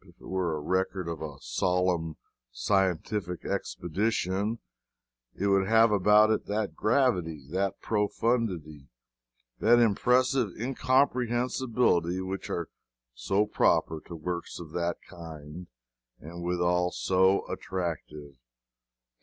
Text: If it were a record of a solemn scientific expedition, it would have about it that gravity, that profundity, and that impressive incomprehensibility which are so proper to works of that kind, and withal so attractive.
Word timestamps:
If 0.03 0.19
it 0.19 0.25
were 0.25 0.55
a 0.55 0.59
record 0.59 1.07
of 1.07 1.21
a 1.21 1.37
solemn 1.41 2.17
scientific 2.51 3.45
expedition, 3.45 4.57
it 5.35 5.45
would 5.45 5.67
have 5.67 5.91
about 5.91 6.31
it 6.31 6.47
that 6.47 6.75
gravity, 6.75 7.45
that 7.51 7.79
profundity, 7.81 8.87
and 9.59 9.59
that 9.69 9.77
impressive 9.77 10.53
incomprehensibility 10.59 12.19
which 12.19 12.49
are 12.49 12.69
so 13.13 13.45
proper 13.45 14.01
to 14.07 14.15
works 14.15 14.59
of 14.59 14.71
that 14.71 14.97
kind, 15.07 15.67
and 16.19 16.41
withal 16.43 16.89
so 16.89 17.45
attractive. 17.47 18.37